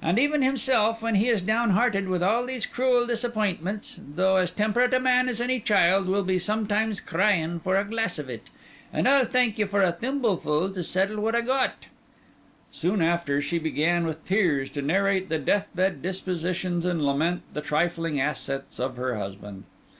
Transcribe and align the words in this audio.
And 0.00 0.16
even 0.16 0.42
himself, 0.42 1.02
when 1.02 1.16
he 1.16 1.26
is 1.28 1.42
downhearted 1.42 2.06
with 2.08 2.22
all 2.22 2.46
these 2.46 2.66
cruel 2.66 3.04
disappointments, 3.04 3.98
though 4.14 4.36
as 4.36 4.52
temperate 4.52 4.94
a 4.94 5.00
man 5.00 5.28
as 5.28 5.40
any 5.40 5.58
child, 5.58 6.06
will 6.06 6.22
be 6.22 6.38
sometimes 6.38 7.00
crying 7.00 7.58
for 7.58 7.74
a 7.76 7.82
glass 7.84 8.16
of 8.16 8.30
it. 8.30 8.44
And 8.92 9.08
I'll 9.08 9.24
thank 9.24 9.58
you 9.58 9.66
for 9.66 9.82
a 9.82 9.90
thimbleful 9.90 10.70
to 10.74 10.84
settle 10.84 11.18
what 11.20 11.34
I 11.34 11.40
got.' 11.40 11.86
Soon 12.70 13.02
after, 13.02 13.42
she 13.42 13.58
began 13.58 14.06
with 14.06 14.24
tears 14.24 14.70
to 14.70 14.82
narrate 14.82 15.28
the 15.28 15.38
deathbed 15.40 16.00
dispositions 16.00 16.84
and 16.84 17.04
lament 17.04 17.42
the 17.52 17.60
trifling 17.60 18.20
assets 18.20 18.78
of 18.78 18.94
her 18.96 19.16
husband. 19.16 19.64